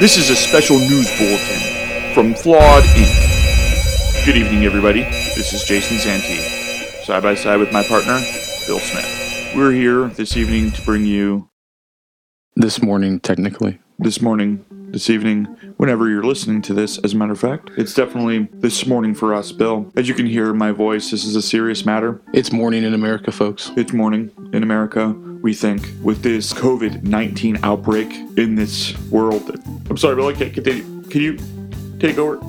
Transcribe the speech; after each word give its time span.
This 0.00 0.16
is 0.16 0.30
a 0.30 0.36
special 0.36 0.78
news 0.78 1.10
bulletin 1.18 2.14
from 2.14 2.32
Flawed 2.34 2.84
Inc. 2.84 4.24
Good 4.24 4.36
evening, 4.36 4.64
everybody. 4.64 5.02
This 5.02 5.52
is 5.52 5.64
Jason 5.64 5.98
Santee, 5.98 6.38
side 7.04 7.22
by 7.22 7.34
side 7.34 7.58
with 7.58 7.72
my 7.72 7.82
partner, 7.82 8.20
Bill 8.66 8.78
Smith. 8.78 9.52
We're 9.56 9.72
here 9.72 10.06
this 10.06 10.36
evening 10.36 10.70
to 10.72 10.82
bring 10.82 11.04
you 11.04 11.50
This 12.54 12.80
morning, 12.80 13.18
technically. 13.18 13.80
this 13.98 14.22
morning, 14.22 14.64
this 14.70 15.10
evening, 15.10 15.46
whenever 15.78 16.08
you're 16.08 16.22
listening 16.22 16.62
to 16.62 16.74
this, 16.74 16.98
as 16.98 17.12
a 17.14 17.16
matter 17.16 17.32
of 17.32 17.40
fact. 17.40 17.70
It's 17.76 17.94
definitely 17.94 18.48
this 18.52 18.86
morning 18.86 19.14
for 19.14 19.34
us, 19.34 19.50
Bill. 19.50 19.90
As 19.96 20.08
you 20.08 20.14
can 20.14 20.26
hear 20.26 20.50
in 20.50 20.58
my 20.58 20.70
voice, 20.70 21.10
this 21.10 21.24
is 21.24 21.34
a 21.34 21.42
serious 21.42 21.84
matter. 21.84 22.20
It's 22.32 22.52
morning 22.52 22.84
in 22.84 22.94
America, 22.94 23.32
folks. 23.32 23.72
It's 23.76 23.92
morning 23.92 24.30
in 24.52 24.62
America, 24.62 25.14
we 25.42 25.54
think, 25.54 25.88
with 26.02 26.22
this 26.22 26.52
COVID 26.52 27.02
19 27.02 27.58
outbreak 27.62 28.12
in 28.36 28.54
this 28.54 28.98
world. 29.10 29.50
I'm 29.88 29.96
sorry, 29.96 30.16
Bill, 30.16 30.28
I 30.28 30.32
can't 30.32 30.52
continue. 30.52 31.02
Can 31.04 31.20
you 31.20 31.38
take 31.98 32.18
over? 32.18 32.40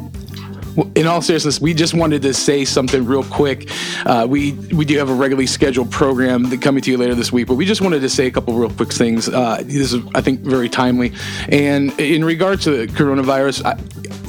In 0.96 1.08
all 1.08 1.22
seriousness, 1.22 1.60
we 1.60 1.74
just 1.74 1.94
wanted 1.94 2.22
to 2.22 2.34
say 2.34 2.64
something 2.64 3.04
real 3.04 3.24
quick. 3.24 3.70
Uh, 4.06 4.26
we 4.30 4.54
we 4.72 4.86
do 4.86 4.98
have 4.98 5.10
a 5.10 5.14
regularly 5.14 5.48
scheduled 5.48 5.92
program 5.92 6.44
that 6.50 6.62
coming 6.62 6.82
to 6.84 6.92
you 6.92 6.98
later 6.98 7.16
this 7.16 7.32
week, 7.32 7.48
but 7.48 7.56
we 7.56 7.66
just 7.66 7.82
wanted 7.82 8.00
to 8.02 8.10
say 8.10 8.28
a 8.28 8.32
couple 8.32 8.54
real 8.54 8.70
quick 8.70 8.94
things. 8.94 9.28
Uh, 9.28 9.58
this 9.64 9.92
is, 9.92 10.02
I 10.16 10.22
think, 10.22 10.42
very 10.42 10.70
timely. 10.70 11.12
And 11.50 11.98
in 12.00 12.24
regards 12.24 12.64
to 12.66 12.72
the 12.72 12.94
coronavirus, 12.94 13.66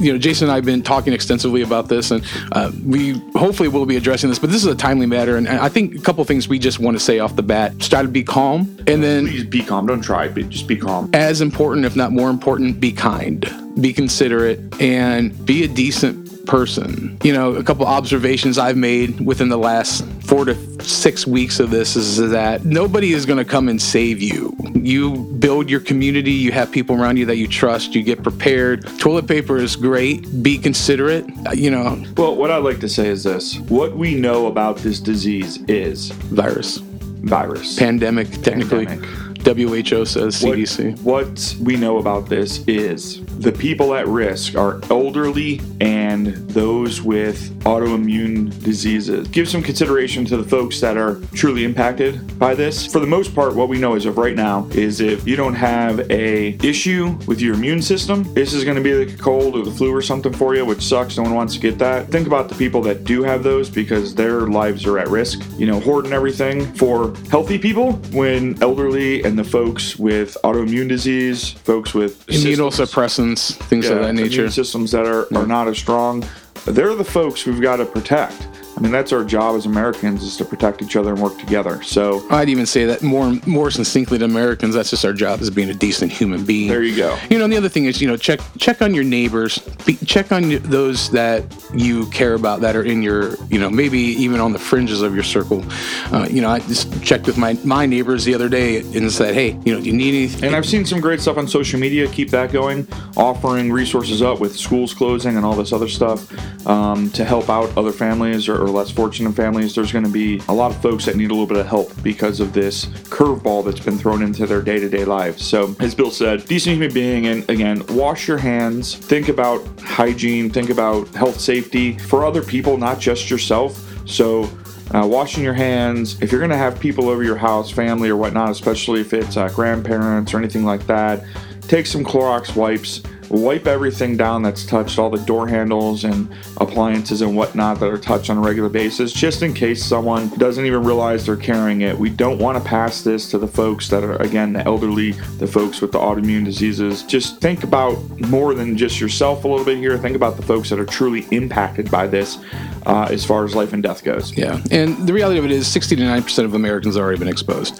you 0.01 0.11
know, 0.11 0.17
Jason 0.17 0.45
and 0.45 0.51
I 0.51 0.55
have 0.55 0.65
been 0.65 0.81
talking 0.81 1.13
extensively 1.13 1.61
about 1.61 1.87
this, 1.87 2.11
and 2.11 2.25
uh, 2.51 2.71
we 2.85 3.21
hopefully 3.35 3.69
will 3.69 3.85
be 3.85 3.97
addressing 3.97 4.29
this. 4.29 4.39
But 4.39 4.49
this 4.49 4.63
is 4.63 4.67
a 4.67 4.75
timely 4.75 5.05
matter, 5.05 5.37
and 5.37 5.47
I 5.47 5.69
think 5.69 5.95
a 5.95 5.99
couple 6.01 6.23
things 6.25 6.47
we 6.47 6.59
just 6.59 6.79
want 6.79 6.95
to 6.97 6.99
say 6.99 7.19
off 7.19 7.35
the 7.35 7.43
bat: 7.43 7.79
try 7.79 8.01
to 8.01 8.07
be 8.07 8.23
calm, 8.23 8.61
and 8.87 9.03
then 9.03 9.27
Please 9.27 9.43
be 9.43 9.61
calm. 9.61 9.85
Don't 9.85 10.01
try, 10.01 10.27
but 10.27 10.49
just 10.49 10.67
be 10.67 10.75
calm. 10.75 11.09
as 11.13 11.41
important, 11.41 11.85
if 11.85 11.95
not 11.95 12.11
more 12.11 12.29
important, 12.29 12.79
be 12.79 12.91
kind, 12.91 13.45
be 13.79 13.93
considerate, 13.93 14.59
and 14.81 15.45
be 15.45 15.63
a 15.63 15.67
decent 15.67 16.30
person. 16.51 17.17
You 17.23 17.31
know, 17.31 17.55
a 17.55 17.63
couple 17.63 17.85
observations 17.85 18.57
I've 18.57 18.75
made 18.75 19.21
within 19.21 19.47
the 19.47 19.57
last 19.57 20.05
four 20.23 20.43
to 20.43 20.83
six 20.83 21.25
weeks 21.25 21.61
of 21.61 21.71
this 21.71 21.95
is 21.95 22.17
that 22.31 22.65
nobody 22.65 23.13
is 23.13 23.25
going 23.25 23.37
to 23.37 23.45
come 23.45 23.69
and 23.69 23.81
save 23.81 24.21
you. 24.21 24.53
You 24.75 25.15
build 25.39 25.69
your 25.69 25.79
community, 25.79 26.33
you 26.33 26.51
have 26.51 26.69
people 26.69 27.01
around 27.01 27.15
you 27.15 27.25
that 27.27 27.37
you 27.37 27.47
trust, 27.47 27.95
you 27.95 28.03
get 28.03 28.21
prepared. 28.21 28.85
Toilet 28.99 29.29
paper 29.29 29.59
is 29.59 29.77
great, 29.77 30.43
be 30.43 30.57
considerate. 30.57 31.25
You 31.55 31.71
know, 31.71 32.03
Well, 32.17 32.35
what 32.35 32.51
I'd 32.51 32.65
like 32.65 32.81
to 32.81 32.89
say 32.89 33.07
is 33.07 33.23
this 33.23 33.57
what 33.69 33.95
we 33.95 34.15
know 34.15 34.47
about 34.47 34.75
this 34.75 34.99
disease 34.99 35.55
is 35.69 36.11
virus, 36.11 36.79
virus. 37.23 37.79
pandemic, 37.79 38.29
technically. 38.41 38.87
Pandemic. 38.87 39.30
WHO 39.43 40.05
says 40.05 40.41
What- 40.43 40.57
CDC. 40.57 40.95
What 41.03 41.55
we 41.61 41.75
know 41.75 41.97
about 41.97 42.29
this 42.29 42.63
is 42.67 43.21
the 43.39 43.51
people 43.51 43.93
at 43.95 44.07
risk 44.07 44.55
are 44.55 44.79
elderly 44.89 45.61
and 45.79 46.27
those 46.49 47.01
with 47.01 47.49
autoimmune 47.61 48.51
diseases. 48.63 49.27
Give 49.29 49.47
some 49.47 49.61
consideration 49.63 50.25
to 50.25 50.37
the 50.37 50.43
folks 50.43 50.79
that 50.81 50.97
are 50.97 51.19
truly 51.33 51.63
impacted 51.63 52.37
by 52.37 52.53
this. 52.55 52.85
For 52.85 52.99
the 52.99 53.07
most 53.07 53.33
part, 53.33 53.55
what 53.55 53.69
we 53.69 53.77
know 53.79 53.95
as 53.95 54.05
of 54.05 54.17
right 54.17 54.35
now 54.35 54.67
is 54.71 54.99
if 55.01 55.27
you 55.27 55.35
don't 55.35 55.53
have 55.55 55.99
a 56.11 56.57
issue 56.63 57.17
with 57.27 57.41
your 57.41 57.55
immune 57.55 57.81
system, 57.81 58.31
this 58.33 58.53
is 58.53 58.63
going 58.63 58.77
to 58.77 58.83
be 58.83 58.93
like 58.93 59.15
a 59.15 59.17
cold 59.17 59.55
or 59.55 59.63
the 59.63 59.71
flu 59.71 59.93
or 59.93 60.01
something 60.01 60.33
for 60.33 60.55
you, 60.55 60.65
which 60.65 60.81
sucks. 60.83 61.17
No 61.17 61.23
one 61.23 61.33
wants 61.33 61.53
to 61.55 61.59
get 61.59 61.77
that. 61.79 62.07
Think 62.09 62.27
about 62.27 62.49
the 62.49 62.55
people 62.55 62.81
that 62.83 63.03
do 63.03 63.23
have 63.23 63.43
those 63.43 63.69
because 63.69 64.13
their 64.13 64.41
lives 64.47 64.85
are 64.85 64.99
at 64.99 65.07
risk. 65.07 65.41
You 65.57 65.65
know, 65.67 65.79
hoarding 65.79 66.13
everything 66.13 66.71
for 66.73 67.13
healthy 67.29 67.57
people 67.57 67.93
when 68.11 68.61
elderly 68.61 69.23
and 69.23 69.30
the 69.35 69.43
folks 69.43 69.97
with 69.97 70.37
autoimmune 70.43 70.87
disease, 70.87 71.51
folks 71.51 71.93
with 71.93 72.25
Immunosuppressants, 72.27 73.55
things 73.55 73.87
of 73.89 73.99
that 73.99 74.13
nature. 74.13 74.49
systems 74.49 74.91
that 74.91 75.05
are, 75.05 75.27
are 75.35 75.47
not 75.47 75.67
as 75.67 75.77
strong. 75.77 76.23
They're 76.65 76.95
the 76.95 77.03
folks 77.03 77.45
we've 77.45 77.61
got 77.61 77.77
to 77.77 77.85
protect. 77.85 78.47
I 78.81 78.83
mean, 78.83 78.93
that's 78.93 79.13
our 79.13 79.23
job 79.23 79.55
as 79.55 79.67
Americans 79.67 80.23
is 80.23 80.35
to 80.37 80.43
protect 80.43 80.81
each 80.81 80.95
other 80.95 81.13
and 81.13 81.21
work 81.21 81.37
together. 81.37 81.83
So 81.83 82.25
I'd 82.31 82.49
even 82.49 82.65
say 82.65 82.85
that 82.85 83.03
more 83.03 83.37
more 83.45 83.69
succinctly 83.69 84.17
to 84.17 84.25
Americans, 84.25 84.73
that's 84.73 84.89
just 84.89 85.05
our 85.05 85.13
job 85.13 85.39
as 85.39 85.51
being 85.51 85.69
a 85.69 85.73
decent 85.75 86.11
human 86.11 86.43
being. 86.43 86.67
there 86.67 86.81
you 86.81 86.97
go. 86.97 87.15
You 87.29 87.37
know, 87.37 87.43
and 87.43 87.53
the 87.53 87.57
other 87.57 87.69
thing 87.69 87.85
is, 87.85 88.01
you 88.01 88.07
know, 88.07 88.17
check 88.17 88.39
check 88.57 88.81
on 88.81 88.95
your 88.95 89.03
neighbors, 89.03 89.59
be, 89.85 89.97
check 89.97 90.31
on 90.31 90.49
those 90.63 91.11
that 91.11 91.45
you 91.75 92.07
care 92.07 92.33
about 92.33 92.61
that 92.61 92.75
are 92.75 92.81
in 92.81 93.03
your, 93.03 93.35
you 93.49 93.59
know, 93.59 93.69
maybe 93.69 93.99
even 93.99 94.39
on 94.39 94.51
the 94.51 94.57
fringes 94.57 95.03
of 95.03 95.13
your 95.13 95.23
circle. 95.23 95.63
Uh, 96.11 96.27
you 96.27 96.41
know, 96.41 96.49
I 96.49 96.57
just 96.61 97.03
checked 97.03 97.27
with 97.27 97.37
my 97.37 97.53
my 97.63 97.85
neighbors 97.85 98.25
the 98.25 98.33
other 98.33 98.49
day 98.49 98.79
and 98.79 99.11
said, 99.11 99.35
hey, 99.35 99.59
you 99.63 99.75
know, 99.75 99.79
do 99.79 99.85
you 99.85 99.93
need 99.93 100.15
anything? 100.15 100.45
And 100.45 100.55
I've 100.55 100.65
seen 100.65 100.85
some 100.85 101.01
great 101.01 101.21
stuff 101.21 101.37
on 101.37 101.47
social 101.47 101.79
media. 101.79 102.07
Keep 102.07 102.31
that 102.31 102.51
going, 102.51 102.87
offering 103.15 103.71
resources 103.71 104.23
up 104.23 104.39
with 104.39 104.57
schools 104.57 104.91
closing 104.91 105.37
and 105.37 105.45
all 105.45 105.53
this 105.53 105.71
other 105.71 105.87
stuff 105.87 106.25
um, 106.65 107.11
to 107.11 107.23
help 107.23 107.47
out 107.47 107.77
other 107.77 107.91
families 107.91 108.47
or, 108.47 108.59
or 108.59 108.70
less 108.71 108.91
fortunate 108.91 109.33
families. 109.33 109.75
There's 109.75 109.91
going 109.91 110.05
to 110.05 110.11
be 110.11 110.41
a 110.47 110.53
lot 110.53 110.71
of 110.71 110.81
folks 110.81 111.05
that 111.05 111.15
need 111.15 111.29
a 111.29 111.33
little 111.33 111.47
bit 111.47 111.57
of 111.57 111.67
help 111.67 111.91
because 112.01 112.39
of 112.39 112.53
this 112.53 112.85
curveball 112.85 113.65
that's 113.65 113.79
been 113.79 113.97
thrown 113.97 114.21
into 114.23 114.47
their 114.47 114.61
day 114.61 114.79
to 114.79 114.89
day 114.89 115.05
lives. 115.05 115.45
So, 115.45 115.75
as 115.79 115.93
Bill 115.93 116.11
said, 116.11 116.45
decent 116.45 116.75
human 116.75 116.93
being, 116.93 117.27
and 117.27 117.49
again, 117.49 117.85
wash 117.89 118.27
your 118.27 118.37
hands. 118.37 118.95
Think 118.95 119.29
about 119.29 119.65
hygiene. 119.79 120.49
Think 120.49 120.69
about 120.69 121.07
health 121.09 121.39
safety 121.39 121.97
for 121.97 122.25
other 122.25 122.41
people, 122.41 122.77
not 122.77 122.99
just 122.99 123.29
yourself. 123.29 123.79
So. 124.07 124.49
Uh, 124.93 125.07
washing 125.07 125.41
your 125.41 125.53
hands. 125.53 126.21
If 126.21 126.33
you're 126.33 126.41
going 126.41 126.51
to 126.51 126.57
have 126.57 126.77
people 126.77 127.07
over 127.07 127.23
your 127.23 127.37
house, 127.37 127.71
family, 127.71 128.09
or 128.09 128.17
whatnot, 128.17 128.49
especially 128.49 128.99
if 128.99 129.13
it's 129.13 129.37
uh, 129.37 129.47
grandparents 129.47 130.33
or 130.33 130.37
anything 130.37 130.65
like 130.65 130.85
that, 130.87 131.23
take 131.61 131.85
some 131.85 132.03
Clorox 132.03 132.57
wipes. 132.57 133.01
Wipe 133.31 133.65
everything 133.65 134.17
down 134.17 134.41
that's 134.41 134.65
touched, 134.65 134.99
all 134.99 135.09
the 135.09 135.23
door 135.23 135.47
handles 135.47 136.03
and 136.03 136.29
appliances 136.57 137.21
and 137.21 137.33
whatnot 137.33 137.79
that 137.79 137.89
are 137.89 137.97
touched 137.97 138.29
on 138.29 138.37
a 138.37 138.41
regular 138.41 138.67
basis, 138.67 139.13
just 139.13 139.41
in 139.41 139.53
case 139.53 139.83
someone 139.83 140.27
doesn't 140.37 140.65
even 140.65 140.83
realize 140.83 141.25
they're 141.25 141.37
carrying 141.37 141.79
it. 141.79 141.97
We 141.97 142.09
don't 142.09 142.39
want 142.39 142.61
to 142.61 142.63
pass 142.63 143.03
this 143.03 143.31
to 143.31 143.37
the 143.37 143.47
folks 143.47 143.87
that 143.87 144.03
are, 144.03 144.15
again, 144.17 144.51
the 144.51 144.65
elderly, 144.65 145.11
the 145.39 145.47
folks 145.47 145.79
with 145.79 145.93
the 145.93 145.97
autoimmune 145.97 146.43
diseases. 146.43 147.03
Just 147.03 147.39
think 147.39 147.63
about 147.63 147.97
more 148.19 148.53
than 148.53 148.77
just 148.77 148.99
yourself 148.99 149.45
a 149.45 149.47
little 149.47 149.65
bit 149.65 149.77
here. 149.77 149.97
Think 149.97 150.17
about 150.17 150.35
the 150.35 150.43
folks 150.43 150.69
that 150.69 150.79
are 150.79 150.85
truly 150.85 151.25
impacted 151.31 151.89
by 151.89 152.07
this 152.07 152.37
uh, 152.85 153.07
as 153.09 153.23
far 153.23 153.45
as 153.45 153.55
life 153.55 153.71
and 153.71 153.81
death 153.81 154.03
goes. 154.03 154.35
Yeah, 154.37 154.61
and 154.71 154.97
the 155.07 155.13
reality 155.13 155.39
of 155.39 155.45
it 155.45 155.51
is, 155.51 155.67
60 155.67 155.95
to 155.95 156.03
90 156.03 156.23
percent 156.23 156.45
of 156.45 156.53
Americans 156.53 156.95
have 156.95 157.03
already 157.03 157.19
been 157.19 157.29
exposed. 157.29 157.79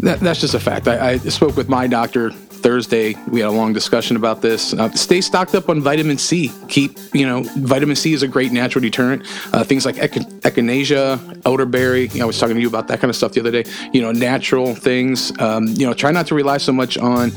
That, 0.00 0.20
that's 0.20 0.40
just 0.40 0.54
a 0.54 0.60
fact. 0.60 0.88
I, 0.88 1.12
I 1.12 1.16
spoke 1.18 1.56
with 1.56 1.68
my 1.68 1.86
doctor 1.86 2.32
Thursday. 2.70 3.16
We 3.26 3.40
had 3.40 3.48
a 3.48 3.50
long 3.50 3.72
discussion 3.72 4.14
about 4.14 4.42
this. 4.42 4.74
Uh, 4.74 4.88
stay 4.92 5.20
stocked 5.20 5.56
up 5.56 5.68
on 5.68 5.80
vitamin 5.80 6.18
C. 6.18 6.52
Keep, 6.68 6.98
you 7.12 7.26
know, 7.26 7.42
vitamin 7.56 7.96
C 7.96 8.12
is 8.12 8.22
a 8.22 8.28
great 8.28 8.52
natural 8.52 8.80
deterrent. 8.80 9.26
Uh, 9.52 9.64
things 9.64 9.84
like 9.84 9.96
echin- 9.96 10.30
echinacea, 10.42 11.42
elderberry. 11.44 12.06
You 12.12 12.20
know, 12.20 12.26
I 12.26 12.28
was 12.28 12.38
talking 12.38 12.54
to 12.54 12.60
you 12.60 12.68
about 12.68 12.86
that 12.86 13.00
kind 13.00 13.10
of 13.10 13.16
stuff 13.16 13.32
the 13.32 13.40
other 13.40 13.50
day. 13.50 13.64
You 13.92 14.02
know, 14.02 14.12
natural 14.12 14.76
things. 14.76 15.36
Um, 15.40 15.66
you 15.66 15.84
know, 15.84 15.94
try 15.94 16.12
not 16.12 16.28
to 16.28 16.36
rely 16.36 16.58
so 16.58 16.72
much 16.72 16.96
on, 16.96 17.32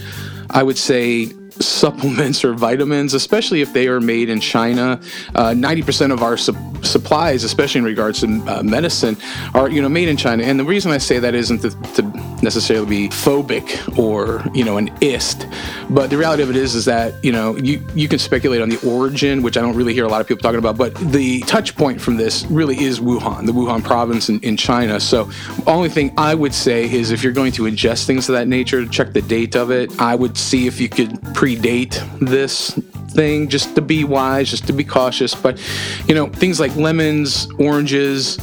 I 0.51 0.61
would 0.61 0.77
say, 0.77 1.31
supplements 1.59 2.43
or 2.43 2.53
vitamins, 2.53 3.13
especially 3.13 3.61
if 3.61 3.73
they 3.73 3.87
are 3.87 3.99
made 3.99 4.29
in 4.29 4.39
China. 4.39 4.99
Uh, 5.35 5.51
90% 5.51 6.11
of 6.11 6.23
our 6.23 6.37
sup- 6.37 6.55
supplies, 6.83 7.43
especially 7.43 7.79
in 7.79 7.85
regards 7.85 8.21
to 8.21 8.27
uh, 8.47 8.63
medicine, 8.63 9.17
are 9.53 9.69
you 9.69 9.81
know 9.81 9.89
made 9.89 10.09
in 10.09 10.17
China. 10.17 10.43
And 10.43 10.59
the 10.59 10.65
reason 10.65 10.91
I 10.91 10.97
say 10.97 11.19
that 11.19 11.33
isn't 11.33 11.59
to, 11.59 11.69
to 11.95 12.01
necessarily 12.41 12.85
be 12.85 13.09
phobic 13.09 13.97
or 13.97 14.43
you 14.53 14.63
know 14.63 14.77
an 14.77 14.89
ist, 15.01 15.47
but 15.89 16.09
the 16.09 16.17
reality 16.17 16.43
of 16.43 16.49
it 16.49 16.55
is 16.55 16.75
is 16.75 16.85
that 16.85 17.13
you 17.23 17.31
know 17.31 17.55
you 17.57 17.85
you 17.95 18.07
can 18.07 18.19
speculate 18.19 18.61
on 18.61 18.69
the 18.69 18.79
origin, 18.87 19.41
which 19.41 19.57
I 19.57 19.61
don't 19.61 19.75
really 19.75 19.93
hear 19.93 20.05
a 20.05 20.09
lot 20.09 20.21
of 20.21 20.27
people 20.27 20.41
talking 20.41 20.59
about. 20.59 20.77
But 20.77 20.95
the 21.11 21.41
touch 21.41 21.75
point 21.75 22.01
from 22.01 22.17
this 22.17 22.45
really 22.45 22.79
is 22.79 22.99
Wuhan, 22.99 23.45
the 23.45 23.53
Wuhan 23.53 23.83
province 23.83 24.29
in, 24.29 24.39
in 24.41 24.57
China. 24.57 24.99
So 24.99 25.29
only 25.67 25.89
thing 25.89 26.13
I 26.17 26.35
would 26.35 26.53
say 26.53 26.91
is 26.91 27.11
if 27.11 27.23
you're 27.23 27.33
going 27.33 27.51
to 27.53 27.63
ingest 27.63 28.05
things 28.05 28.29
of 28.29 28.33
that 28.33 28.47
nature, 28.47 28.85
check 28.85 29.13
the 29.13 29.21
date 29.21 29.55
of 29.55 29.71
it. 29.71 29.99
I 29.99 30.15
would 30.15 30.37
see 30.37 30.67
if 30.67 30.79
you 30.79 30.89
could 30.89 31.19
predate 31.43 31.99
this 32.21 32.71
thing 33.15 33.49
just 33.49 33.75
to 33.75 33.81
be 33.81 34.05
wise, 34.05 34.49
just 34.49 34.65
to 34.65 34.71
be 34.71 34.83
cautious. 34.83 35.35
But 35.35 35.61
you 36.07 36.15
know, 36.15 36.27
things 36.27 36.57
like 36.57 36.73
lemons, 36.77 37.51
oranges, 37.59 38.37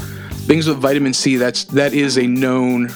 things 0.47 0.69
with 0.69 0.77
vitamin 0.77 1.15
C, 1.15 1.37
that's 1.37 1.65
that 1.65 1.95
is 1.95 2.19
a 2.19 2.27
known, 2.27 2.91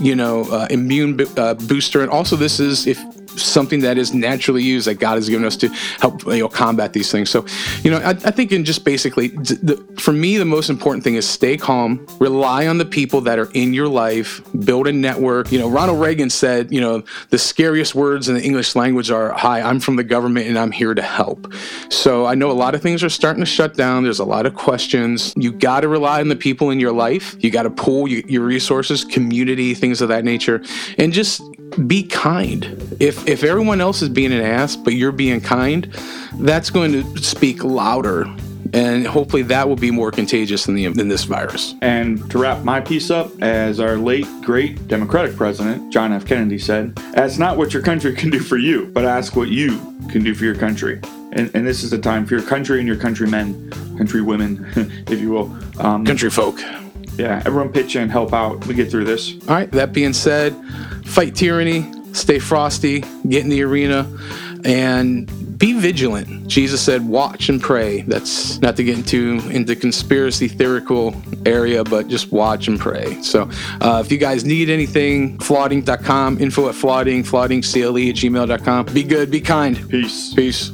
you 0.00 0.16
know, 0.16 0.42
uh, 0.50 0.66
immune 0.70 1.20
uh, 1.36 1.54
booster. 1.54 2.02
And 2.02 2.10
also, 2.10 2.34
this 2.34 2.58
is 2.58 2.88
if 2.88 2.98
something 3.36 3.80
that 3.80 3.98
is 3.98 4.14
naturally 4.14 4.62
used 4.62 4.86
that 4.86 4.98
God 4.98 5.14
has 5.14 5.28
given 5.28 5.46
us 5.46 5.56
to 5.58 5.68
help 6.00 6.24
you 6.26 6.38
know 6.38 6.48
combat 6.48 6.92
these 6.92 7.10
things. 7.10 7.30
So, 7.30 7.46
you 7.82 7.90
know, 7.90 7.98
I, 7.98 8.10
I 8.10 8.30
think 8.30 8.52
in 8.52 8.64
just 8.64 8.84
basically, 8.84 9.28
the, 9.28 9.76
for 9.98 10.12
me, 10.12 10.36
the 10.36 10.44
most 10.44 10.70
important 10.70 11.04
thing 11.04 11.14
is 11.14 11.28
stay 11.28 11.56
calm, 11.56 12.06
rely 12.18 12.66
on 12.66 12.78
the 12.78 12.84
people 12.84 13.20
that 13.22 13.38
are 13.38 13.50
in 13.52 13.74
your 13.74 13.88
life, 13.88 14.40
build 14.64 14.86
a 14.86 14.92
network. 14.92 15.52
You 15.52 15.58
know, 15.58 15.68
Ronald 15.68 16.00
Reagan 16.00 16.30
said, 16.30 16.72
you 16.72 16.80
know, 16.80 17.02
the 17.30 17.38
scariest 17.38 17.94
words 17.94 18.28
in 18.28 18.34
the 18.34 18.42
English 18.42 18.74
language 18.74 19.10
are, 19.10 19.32
"Hi, 19.32 19.60
I'm 19.60 19.80
from 19.80 19.96
the 19.96 20.04
government 20.04 20.48
and 20.48 20.58
I'm 20.58 20.72
here 20.72 20.94
to 20.94 21.02
help." 21.02 21.52
So 21.88 22.26
I 22.26 22.34
know 22.34 22.50
a 22.50 22.52
lot 22.52 22.74
of 22.74 22.82
things 22.82 23.02
are 23.02 23.08
starting 23.08 23.40
to 23.40 23.46
shut 23.46 23.74
down. 23.74 24.04
There's 24.04 24.18
a 24.18 24.24
lot 24.24 24.46
of 24.46 24.54
questions. 24.54 25.32
You 25.36 25.52
got 25.52 25.80
to 25.80 25.88
rely 25.88 26.20
on 26.20 26.28
the 26.28 26.36
people 26.36 26.70
in 26.70 26.80
your 26.80 26.92
life. 26.92 27.36
You 27.40 27.50
got 27.50 27.64
to 27.64 27.70
pool 27.70 28.08
your 28.08 28.44
resources, 28.44 29.04
community, 29.04 29.74
things 29.74 30.00
of 30.00 30.08
that 30.08 30.24
nature, 30.24 30.62
and 30.98 31.12
just 31.12 31.42
be 31.86 32.02
kind. 32.02 32.64
If 33.00 33.26
if 33.28 33.44
everyone 33.44 33.80
else 33.80 34.02
is 34.02 34.08
being 34.08 34.32
an 34.32 34.42
ass, 34.42 34.76
but 34.76 34.94
you're 34.94 35.12
being 35.12 35.40
kind, 35.40 35.92
that's 36.38 36.70
going 36.70 36.92
to 36.92 37.22
speak 37.22 37.64
louder 37.64 38.26
and 38.74 39.06
hopefully 39.06 39.42
that 39.42 39.68
will 39.68 39.76
be 39.76 39.90
more 39.90 40.10
contagious 40.10 40.64
than 40.64 40.74
the 40.74 40.88
than 40.88 41.08
this 41.08 41.24
virus. 41.24 41.74
And 41.80 42.28
to 42.30 42.38
wrap 42.38 42.64
my 42.64 42.80
piece 42.80 43.10
up, 43.10 43.30
as 43.40 43.78
our 43.78 43.96
late 43.96 44.26
great 44.42 44.88
Democratic 44.88 45.36
president 45.36 45.92
John 45.92 46.12
F. 46.12 46.26
Kennedy 46.26 46.58
said, 46.58 46.98
"Ask 47.14 47.38
not 47.38 47.56
what 47.56 47.72
your 47.72 47.82
country 47.82 48.14
can 48.14 48.30
do 48.30 48.40
for 48.40 48.58
you, 48.58 48.86
but 48.92 49.04
ask 49.04 49.36
what 49.36 49.48
you 49.48 49.78
can 50.10 50.24
do 50.24 50.34
for 50.34 50.44
your 50.44 50.56
country." 50.56 51.00
And, 51.32 51.50
and 51.54 51.66
this 51.66 51.82
is 51.82 51.90
the 51.90 51.98
time 51.98 52.26
for 52.26 52.34
your 52.34 52.44
country 52.44 52.78
and 52.78 52.86
your 52.86 52.96
countrymen, 52.96 53.70
countrywomen, 53.96 54.90
if 55.10 55.20
you 55.20 55.30
will, 55.30 55.56
um, 55.78 56.04
country 56.04 56.30
folk. 56.30 56.60
Yeah, 57.16 57.42
everyone 57.46 57.72
pitch 57.72 57.96
in, 57.96 58.08
help 58.08 58.32
out. 58.32 58.66
We 58.66 58.74
get 58.74 58.90
through 58.90 59.04
this. 59.04 59.34
All 59.48 59.54
right. 59.54 59.70
That 59.70 59.92
being 59.92 60.12
said, 60.12 60.54
fight 61.04 61.34
tyranny, 61.34 61.90
stay 62.12 62.38
frosty, 62.38 63.00
get 63.28 63.42
in 63.42 63.48
the 63.48 63.62
arena, 63.62 64.08
and 64.64 65.58
be 65.58 65.78
vigilant. 65.78 66.48
Jesus 66.48 66.82
said, 66.82 67.06
watch 67.06 67.48
and 67.48 67.60
pray. 67.60 68.02
That's 68.02 68.60
not 68.60 68.76
to 68.76 68.84
get 68.84 68.98
into 68.98 69.38
into 69.50 69.76
conspiracy 69.76 70.48
theoretical 70.48 71.14
area, 71.46 71.84
but 71.84 72.08
just 72.08 72.32
watch 72.32 72.68
and 72.68 72.78
pray. 72.78 73.22
So 73.22 73.48
uh, 73.80 74.02
if 74.04 74.10
you 74.10 74.18
guys 74.18 74.44
need 74.44 74.68
anything, 74.68 75.38
flawedinc.com, 75.38 76.40
info 76.40 76.68
at 76.68 76.74
flawedinc, 76.74 77.26
flawdingcle 77.26 77.80
at 78.08 78.14
gmail.com. 78.16 78.86
Be 78.86 79.04
good, 79.04 79.30
be 79.30 79.40
kind. 79.40 79.88
Peace. 79.88 80.34
Peace. 80.34 80.73